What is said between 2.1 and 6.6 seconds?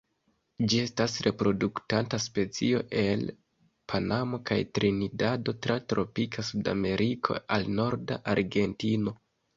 specio el Panamo kaj Trinidado tra tropika